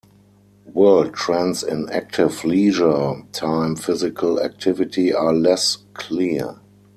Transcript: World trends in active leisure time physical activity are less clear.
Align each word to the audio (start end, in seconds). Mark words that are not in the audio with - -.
World 0.73 1.13
trends 1.13 1.61
in 1.61 1.87
active 1.91 2.43
leisure 2.43 3.21
time 3.31 3.75
physical 3.75 4.41
activity 4.41 5.13
are 5.13 5.31
less 5.31 5.77
clear. 5.93 6.59